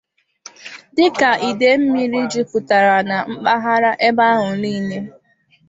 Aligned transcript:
dịka 0.95 1.29
ide 1.49 1.69
mmiri 1.81 2.19
jupụtara 2.31 2.97
na 3.09 3.17
mpaghara 3.33 3.91
ebe 4.07 4.23
ahụ 4.31 4.49
niile 4.61 4.97